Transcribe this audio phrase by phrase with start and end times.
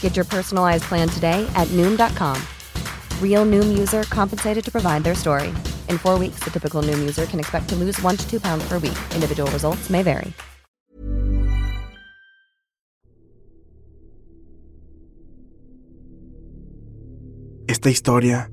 [0.00, 2.36] Get your personalized plan today at Noom.com.
[3.22, 5.54] Real Noom user compensated to provide their story.
[5.88, 8.66] In four weeks, the typical Noom user can expect to lose one to two pounds
[8.66, 8.98] per week.
[9.14, 10.32] Individual results may vary.
[17.68, 18.50] Esta historia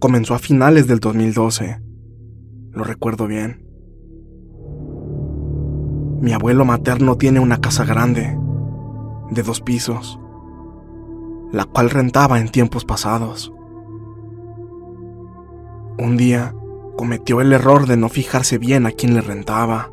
[0.00, 1.80] comenzó a finales del 2012.
[2.72, 3.64] Lo recuerdo bien.
[6.20, 8.36] Mi abuelo materno tiene una casa grande,
[9.30, 10.19] de dos pisos,
[11.52, 13.52] la cual rentaba en tiempos pasados.
[15.98, 16.54] Un día
[16.96, 19.90] cometió el error de no fijarse bien a quién le rentaba.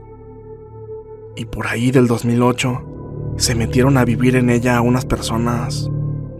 [1.35, 5.90] Y por ahí del 2008 se metieron a vivir en ella unas personas,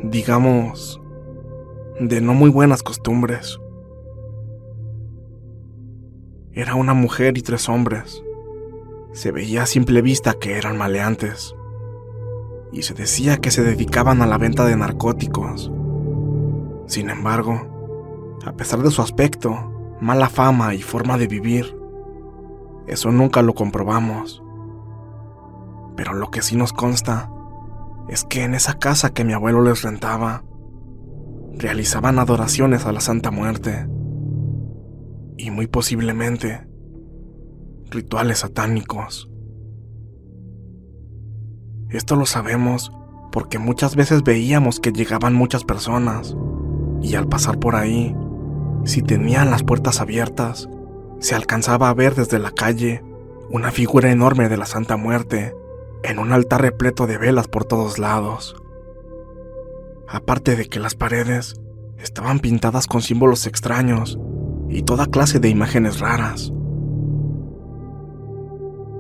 [0.04, 1.02] digamos,
[2.00, 3.60] de no muy buenas costumbres.
[6.54, 8.24] Era una mujer y tres hombres.
[9.14, 11.56] Se veía a simple vista que eran maleantes.
[12.72, 15.72] Y se decía que se dedicaban a la venta de narcóticos.
[16.88, 21.78] Sin embargo, a pesar de su aspecto, mala fama y forma de vivir,
[22.88, 24.44] eso nunca lo comprobamos.
[25.96, 27.32] Pero lo que sí nos consta
[28.08, 30.44] es que en esa casa que mi abuelo les rentaba,
[31.58, 33.88] realizaban adoraciones a la Santa Muerte
[35.38, 36.68] y muy posiblemente
[37.90, 39.30] rituales satánicos.
[41.90, 42.92] Esto lo sabemos
[43.31, 46.36] porque muchas veces veíamos que llegaban muchas personas
[47.02, 48.16] y al pasar por ahí,
[48.84, 50.68] si tenían las puertas abiertas,
[51.20, 53.03] se alcanzaba a ver desde la calle
[53.50, 55.56] una figura enorme de la Santa Muerte
[56.03, 58.56] en un altar repleto de velas por todos lados.
[60.09, 61.56] Aparte de que las paredes
[61.98, 64.19] estaban pintadas con símbolos extraños
[64.69, 66.52] y toda clase de imágenes raras.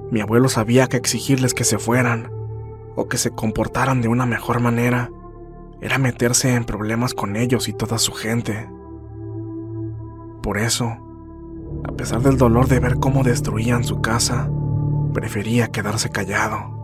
[0.09, 2.36] Mi abuelo sabía que exigirles que se fueran
[2.97, 5.11] o que se comportaran de una mejor manera
[5.81, 8.67] era meterse en problemas con ellos y toda su gente.
[10.41, 10.97] Por eso,
[11.83, 14.49] a pesar del dolor de ver cómo destruían su casa,
[15.13, 16.75] prefería quedarse callado.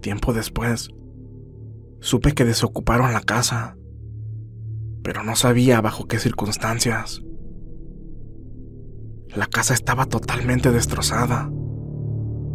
[0.00, 0.88] Tiempo después,
[2.00, 3.76] supe que desocuparon la casa,
[5.02, 7.22] pero no sabía bajo qué circunstancias.
[9.36, 11.50] La casa estaba totalmente destrozada.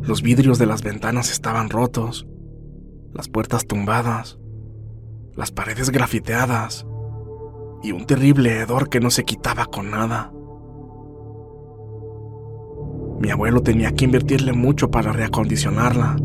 [0.07, 2.25] Los vidrios de las ventanas estaban rotos,
[3.13, 4.39] las puertas tumbadas,
[5.35, 6.87] las paredes grafiteadas
[7.83, 10.31] y un terrible hedor que no se quitaba con nada.
[13.19, 16.15] Mi abuelo tenía que invertirle mucho para reacondicionarla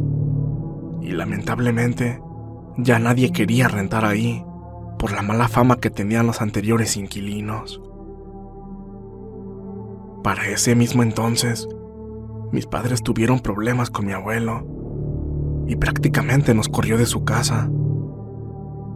[1.01, 2.23] y lamentablemente
[2.77, 4.45] ya nadie quería rentar ahí
[4.97, 7.83] por la mala fama que tenían los anteriores inquilinos.
[10.23, 11.67] Para ese mismo entonces,
[12.53, 14.67] mis padres tuvieron problemas con mi abuelo
[15.67, 17.69] y prácticamente nos corrió de su casa,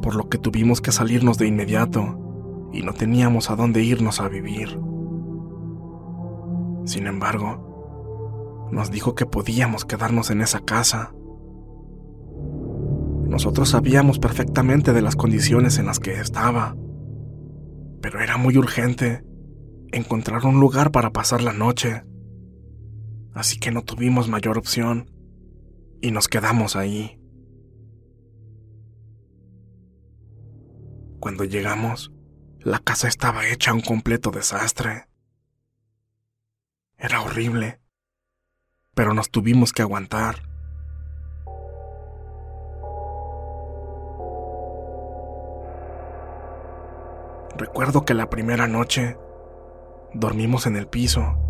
[0.03, 4.29] por lo que tuvimos que salirnos de inmediato y no teníamos a dónde irnos a
[4.29, 4.79] vivir.
[6.85, 11.13] Sin embargo, nos dijo que podíamos quedarnos en esa casa.
[13.27, 16.77] Nosotros sabíamos perfectamente de las condiciones en las que estaba
[18.01, 19.25] pero era muy urgente
[19.91, 22.05] encontrar un lugar para pasar la noche.
[23.37, 25.11] Así que no tuvimos mayor opción
[26.01, 27.21] y nos quedamos ahí.
[31.21, 32.15] Cuando llegamos,
[32.61, 35.11] la casa estaba hecha un completo desastre.
[36.97, 37.79] Era horrible,
[38.95, 40.49] pero nos tuvimos que aguantar.
[47.59, 49.19] Recuerdo que la primera noche
[50.15, 51.46] dormimos en el piso.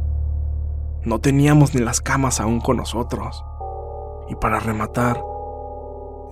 [1.07, 3.45] No teníamos ni las camas aún con nosotros.
[4.29, 5.23] Y para rematar,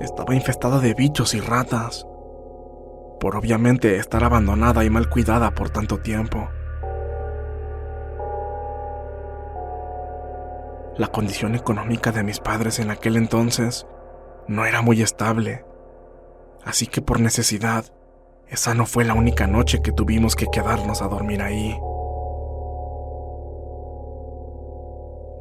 [0.01, 2.05] estaba infestada de bichos y ratas,
[3.21, 6.49] por obviamente estar abandonada y mal cuidada por tanto tiempo.
[10.97, 13.87] La condición económica de mis padres en aquel entonces
[14.49, 15.65] no era muy estable,
[16.65, 17.85] así que por necesidad
[18.49, 21.79] esa no fue la única noche que tuvimos que quedarnos a dormir ahí.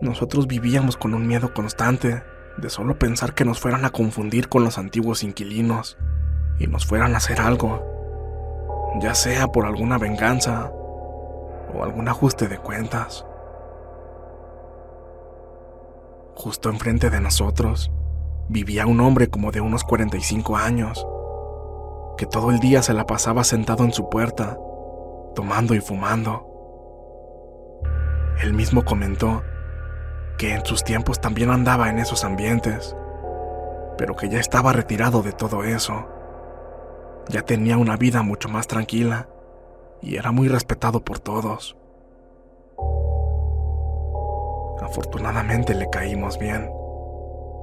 [0.03, 2.23] Nosotros vivíamos con un miedo constante
[2.57, 5.97] de solo pensar que nos fueran a confundir con los antiguos inquilinos
[6.59, 7.81] y nos fueran a hacer algo,
[8.99, 10.73] ya sea por alguna venganza
[11.73, 13.25] o algún ajuste de cuentas.
[16.35, 17.89] Justo enfrente de nosotros
[18.49, 21.07] vivía un hombre como de unos 45 años,
[22.17, 24.57] que todo el día se la pasaba sentado en su puerta,
[25.33, 26.49] tomando y fumando.
[28.41, 29.43] Él mismo comentó
[30.43, 32.97] que en sus tiempos también andaba en esos ambientes,
[33.97, 36.05] pero que ya estaba retirado de todo eso.
[37.29, 39.29] Ya tenía una vida mucho más tranquila
[40.01, 41.77] y era muy respetado por todos.
[44.81, 46.69] Afortunadamente le caímos bien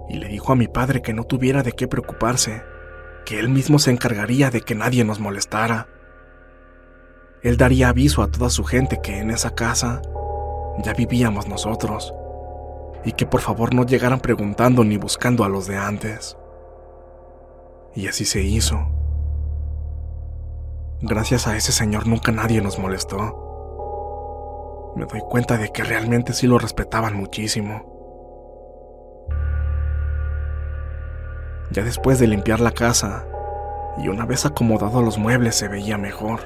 [0.08, 2.62] y le dijo a mi padre que no tuviera de qué preocuparse
[3.26, 5.86] que él mismo se encargaría de que nadie nos molestara.
[7.42, 10.00] Él daría aviso a toda su gente que en esa casa
[10.82, 12.14] ya vivíamos nosotros
[13.04, 16.36] y que por favor no llegaran preguntando ni buscando a los de antes.
[17.94, 18.88] Y así se hizo.
[21.02, 24.92] Gracias a ese señor nunca nadie nos molestó.
[24.96, 27.88] Me doy cuenta de que realmente sí lo respetaban muchísimo.
[31.70, 33.26] Ya después de limpiar la casa
[33.98, 36.40] y una vez acomodados los muebles se veía mejor.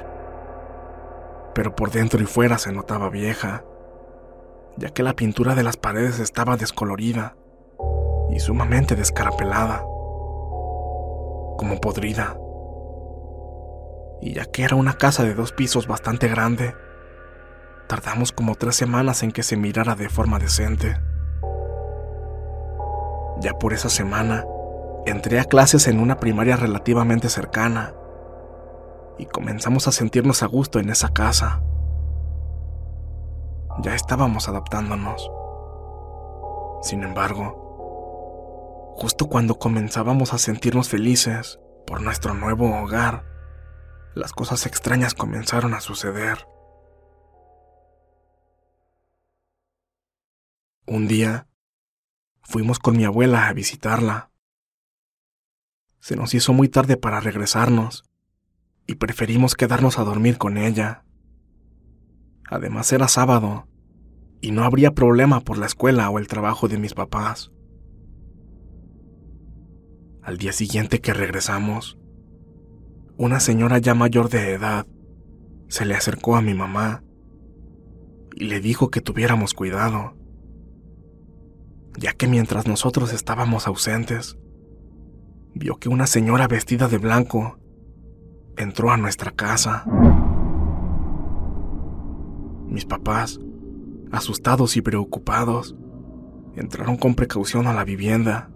[1.53, 3.63] Pero por dentro y fuera se notaba vieja,
[4.77, 7.35] ya que la pintura de las paredes estaba descolorida
[8.29, 9.79] y sumamente descarapelada,
[11.57, 12.37] como podrida.
[14.21, 16.73] Y ya que era una casa de dos pisos bastante grande,
[17.87, 20.97] tardamos como tres semanas en que se mirara de forma decente.
[23.39, 24.45] Ya por esa semana,
[25.05, 27.93] entré a clases en una primaria relativamente cercana
[29.17, 31.61] y comenzamos a sentirnos a gusto en esa casa.
[33.79, 35.29] Ya estábamos adaptándonos.
[36.81, 43.25] Sin embargo, justo cuando comenzábamos a sentirnos felices por nuestro nuevo hogar,
[44.15, 46.47] las cosas extrañas comenzaron a suceder.
[50.87, 51.47] Un día,
[52.43, 54.31] fuimos con mi abuela a visitarla.
[55.99, 58.05] Se nos hizo muy tarde para regresarnos
[58.87, 61.03] y preferimos quedarnos a dormir con ella.
[62.47, 63.67] Además era sábado
[64.45, 67.51] y no habría problema por la escuela o el trabajo de mis papás.
[70.21, 71.97] Al día siguiente que regresamos,
[73.17, 74.85] una señora ya mayor de edad
[75.67, 77.03] se le acercó a mi mamá
[78.35, 80.15] y le dijo que tuviéramos cuidado,
[81.97, 84.37] ya que mientras nosotros estábamos ausentes,
[85.55, 87.57] vio que una señora vestida de blanco
[88.57, 89.85] entró a nuestra casa.
[92.67, 93.39] Mis papás,
[94.15, 95.75] asustados y preocupados,
[96.55, 98.49] entraron con precaución a la vivienda,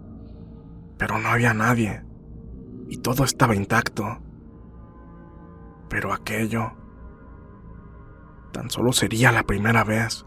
[0.98, 2.02] pero no había nadie
[2.88, 4.18] y todo estaba intacto.
[5.88, 6.72] Pero aquello
[8.52, 10.26] tan solo sería la primera vez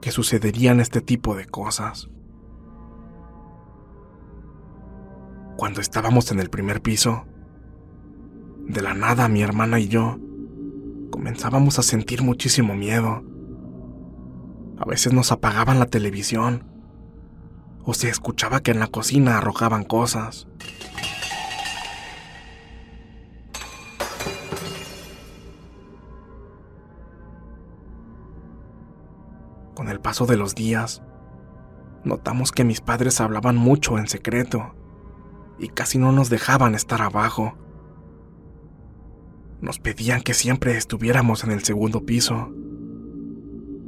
[0.00, 2.08] que sucederían este tipo de cosas.
[5.56, 7.26] Cuando estábamos en el primer piso,
[8.66, 10.18] de la nada mi hermana y yo
[11.10, 13.22] comenzábamos a sentir muchísimo miedo.
[14.78, 16.64] A veces nos apagaban la televisión
[17.84, 20.46] o se escuchaba que en la cocina arrojaban cosas.
[29.74, 31.02] Con el paso de los días,
[32.04, 34.74] notamos que mis padres hablaban mucho en secreto
[35.58, 37.58] y casi no nos dejaban estar abajo.
[39.60, 42.52] nos pedían que siempre estuviéramos en el segundo piso.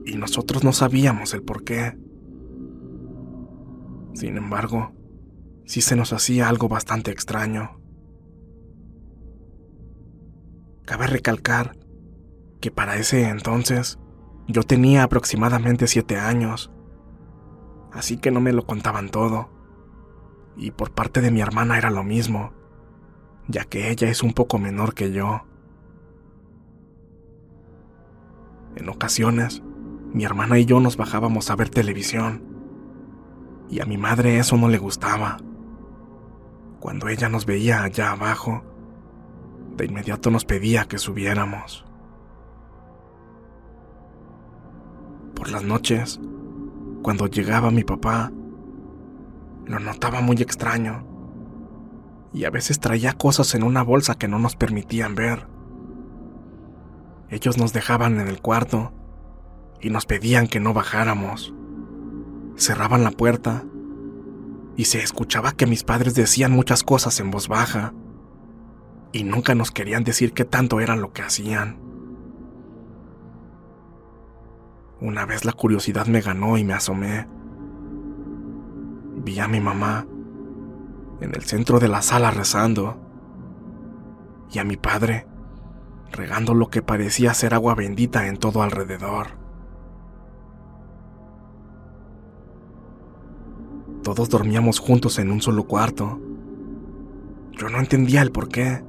[0.04, 1.96] Y nosotros no sabíamos el por qué.
[4.14, 4.92] Sin embargo,
[5.64, 7.80] sí se nos hacía algo bastante extraño.
[10.84, 11.76] Cabe recalcar
[12.60, 13.98] que para ese entonces
[14.46, 16.70] yo tenía aproximadamente siete años,
[17.92, 19.50] así que no me lo contaban todo.
[20.56, 22.52] Y por parte de mi hermana era lo mismo,
[23.48, 25.42] ya que ella es un poco menor que yo.
[28.76, 29.62] En ocasiones,
[30.14, 32.40] mi hermana y yo nos bajábamos a ver televisión,
[33.68, 35.38] y a mi madre eso no le gustaba.
[36.78, 38.62] Cuando ella nos veía allá abajo,
[39.76, 41.84] de inmediato nos pedía que subiéramos.
[45.34, 46.20] Por las noches,
[47.02, 48.30] cuando llegaba mi papá,
[49.66, 51.04] lo notaba muy extraño
[52.32, 55.48] y a veces traía cosas en una bolsa que no nos permitían ver.
[57.30, 58.92] Ellos nos dejaban en el cuarto
[59.80, 61.54] y nos pedían que no bajáramos.
[62.56, 63.64] Cerraban la puerta
[64.76, 67.92] y se escuchaba que mis padres decían muchas cosas en voz baja
[69.12, 71.78] y nunca nos querían decir qué tanto eran lo que hacían.
[75.00, 77.28] Una vez la curiosidad me ganó y me asomé.
[79.16, 80.06] Vi a mi mamá
[81.20, 83.00] en el centro de la sala rezando
[84.50, 85.26] y a mi padre
[86.10, 89.43] regando lo que parecía ser agua bendita en todo alrededor.
[94.14, 96.20] Todos dormíamos juntos en un solo cuarto.
[97.50, 98.84] Yo no entendía el por qué,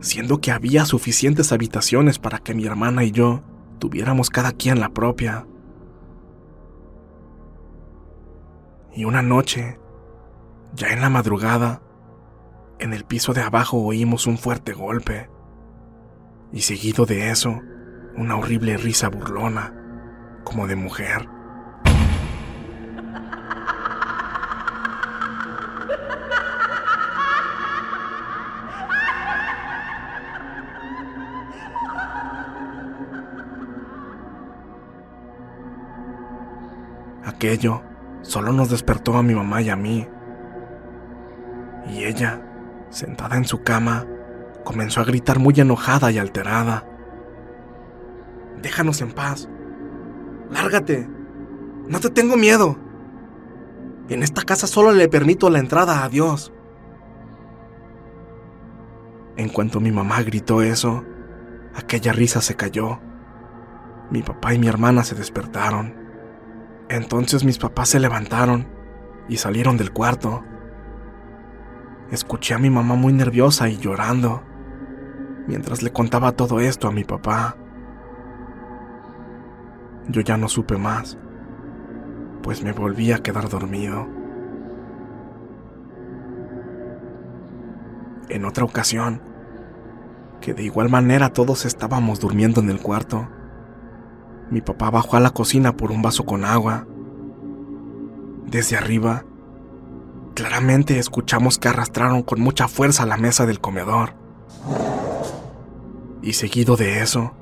[0.00, 3.44] siendo que había suficientes habitaciones para que mi hermana y yo
[3.78, 5.46] tuviéramos cada quien la propia.
[8.92, 9.78] Y una noche,
[10.74, 11.80] ya en la madrugada,
[12.80, 15.30] en el piso de abajo oímos un fuerte golpe
[16.52, 17.60] y seguido de eso,
[18.16, 19.72] una horrible risa burlona,
[20.42, 21.37] como de mujer.
[37.38, 37.84] Aquello
[38.22, 40.08] solo nos despertó a mi mamá y a mí.
[41.88, 42.42] Y ella,
[42.90, 44.04] sentada en su cama,
[44.64, 46.84] comenzó a gritar muy enojada y alterada.
[48.60, 49.48] Déjanos en paz.
[50.50, 51.08] Lárgate.
[51.86, 52.76] No te tengo miedo.
[54.08, 56.52] En esta casa solo le permito la entrada a Dios.
[59.36, 61.04] En cuanto mi mamá gritó eso,
[61.72, 62.98] aquella risa se cayó.
[64.10, 66.07] Mi papá y mi hermana se despertaron.
[66.88, 68.66] Entonces mis papás se levantaron
[69.28, 70.42] y salieron del cuarto.
[72.10, 74.42] Escuché a mi mamá muy nerviosa y llorando
[75.48, 77.56] mientras le contaba todo esto a mi papá.
[80.08, 81.18] Yo ya no supe más,
[82.42, 84.06] pues me volví a quedar dormido.
[88.28, 89.22] En otra ocasión,
[90.40, 93.28] que de igual manera todos estábamos durmiendo en el cuarto,
[94.50, 96.86] mi papá bajó a la cocina por un vaso con agua.
[98.46, 99.24] Desde arriba,
[100.34, 104.14] claramente escuchamos que arrastraron con mucha fuerza la mesa del comedor.
[106.22, 107.32] Y seguido de eso,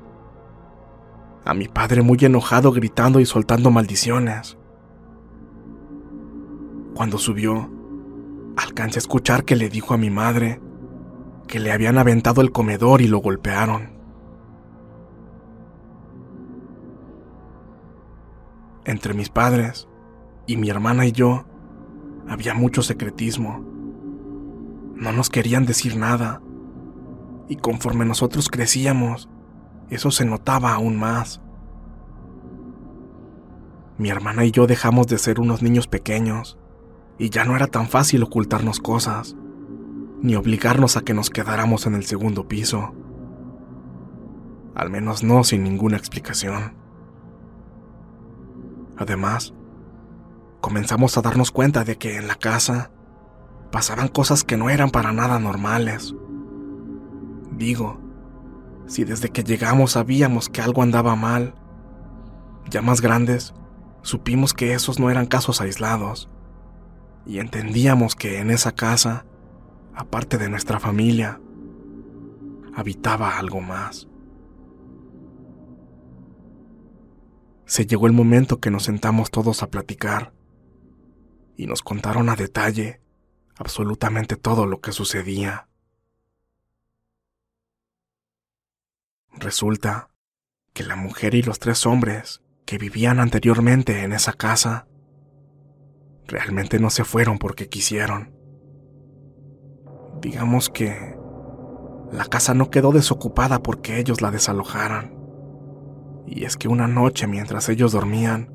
[1.45, 4.57] a mi padre muy enojado gritando y soltando maldiciones.
[6.93, 7.69] Cuando subió,
[8.57, 10.59] alcancé a escuchar que le dijo a mi madre
[11.47, 13.96] que le habían aventado el comedor y lo golpearon.
[18.87, 19.89] Entre mis padres
[20.45, 21.43] y mi hermana y yo
[22.25, 23.59] había mucho secretismo.
[24.95, 26.41] No nos querían decir nada
[27.49, 29.27] y conforme nosotros crecíamos,
[29.89, 31.41] eso se notaba aún más.
[33.97, 36.57] Mi hermana y yo dejamos de ser unos niños pequeños,
[37.17, 39.35] y ya no era tan fácil ocultarnos cosas,
[40.21, 42.93] ni obligarnos a que nos quedáramos en el segundo piso.
[44.75, 46.86] Al menos no sin ninguna explicación.
[48.97, 49.53] Además,
[50.61, 52.91] comenzamos a darnos cuenta de que en la casa
[53.71, 56.15] pasaban cosas que no eran para nada normales.
[57.51, 57.99] Digo,
[58.87, 61.55] si desde que llegamos sabíamos que algo andaba mal,
[62.69, 63.53] ya más grandes,
[64.01, 66.29] supimos que esos no eran casos aislados,
[67.25, 69.25] y entendíamos que en esa casa,
[69.93, 71.41] aparte de nuestra familia,
[72.73, 74.07] habitaba algo más.
[77.67, 80.33] Se llegó el momento que nos sentamos todos a platicar
[81.57, 83.01] y nos contaron a detalle
[83.57, 85.67] absolutamente todo lo que sucedía.
[89.33, 90.09] Resulta
[90.71, 94.87] que la mujer y los tres hombres que vivían anteriormente en esa casa
[96.25, 98.33] realmente no se fueron porque quisieron.
[100.21, 101.17] Digamos que
[102.13, 105.16] la casa no quedó desocupada porque ellos la desalojaran.
[106.27, 108.53] Y es que una noche mientras ellos dormían,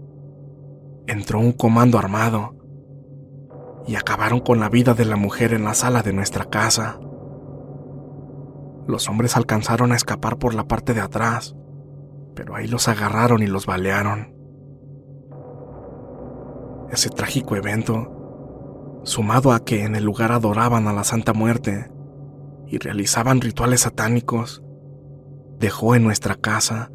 [1.07, 2.55] entró un comando armado
[3.87, 7.01] y acabaron con la vida de la mujer en la sala de nuestra casa.
[8.87, 11.57] Los hombres alcanzaron a escapar por la parte de atrás,
[12.35, 14.37] pero ahí los agarraron y los balearon.
[16.91, 21.91] Ese trágico evento, sumado a que en el lugar adoraban a la Santa Muerte
[22.67, 24.63] y realizaban rituales satánicos,
[25.59, 26.91] dejó en nuestra casa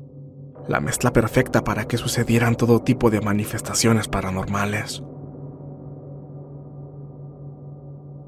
[0.68, 5.04] la mezcla perfecta para que sucedieran todo tipo de manifestaciones paranormales.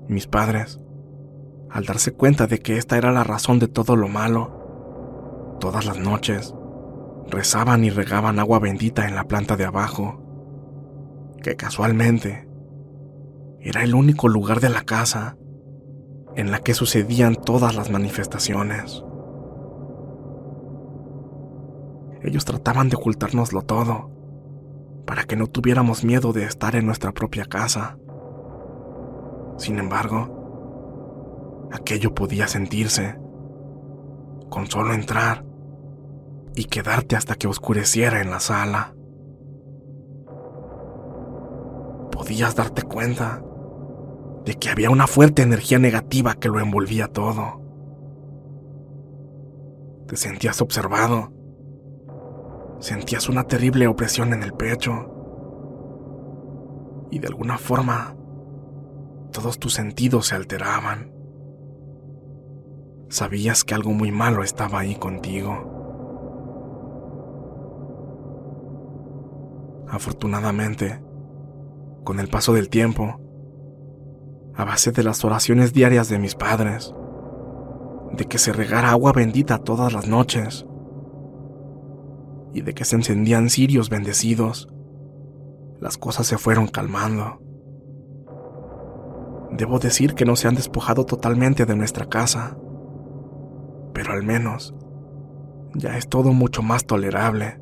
[0.07, 0.79] Mis padres,
[1.69, 5.99] al darse cuenta de que esta era la razón de todo lo malo, todas las
[5.99, 6.55] noches
[7.27, 10.23] rezaban y regaban agua bendita en la planta de abajo,
[11.43, 12.49] que casualmente
[13.59, 15.37] era el único lugar de la casa
[16.35, 19.03] en la que sucedían todas las manifestaciones.
[22.21, 24.11] Ellos trataban de ocultárnoslo todo,
[25.05, 27.97] para que no tuviéramos miedo de estar en nuestra propia casa.
[29.57, 33.17] Sin embargo, aquello podía sentirse
[34.49, 35.45] con solo entrar
[36.55, 38.95] y quedarte hasta que oscureciera en la sala.
[42.11, 43.41] Podías darte cuenta
[44.45, 47.61] de que había una fuerte energía negativa que lo envolvía todo.
[50.07, 51.38] Te sentías observado
[52.79, 55.15] sentías una terrible opresión en el pecho.
[57.11, 58.15] Y de alguna forma,
[59.31, 61.11] todos tus sentidos se alteraban.
[63.09, 65.75] Sabías que algo muy malo estaba ahí contigo.
[69.89, 71.01] Afortunadamente,
[72.03, 73.19] con el paso del tiempo,
[74.55, 76.93] a base de las oraciones diarias de mis padres,
[78.11, 80.65] de que se regara agua bendita todas las noches,
[82.53, 84.69] y de que se encendían cirios bendecidos,
[85.79, 87.39] las cosas se fueron calmando.
[89.51, 92.57] Debo decir que no se han despojado totalmente de nuestra casa,
[93.93, 94.75] pero al menos
[95.75, 97.59] ya es todo mucho más tolerable.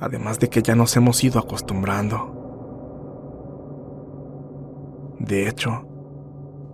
[0.00, 2.34] Además de que ya nos hemos ido acostumbrando.
[5.18, 5.88] De hecho,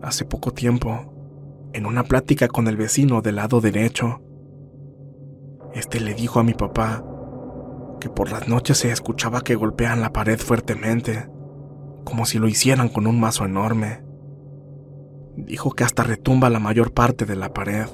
[0.03, 4.21] hace poco tiempo, en una plática con el vecino del lado derecho,
[5.75, 7.05] este le dijo a mi papá
[8.01, 11.29] que por las noches se escuchaba que golpean la pared fuertemente,
[12.05, 14.05] como si lo hicieran con un mazo enorme.
[15.37, 17.87] Dijo que hasta retumba la mayor parte de la pared.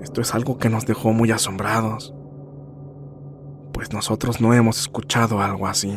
[0.00, 2.14] Esto es algo que nos dejó muy asombrados,
[3.72, 5.96] pues nosotros no hemos escuchado algo así.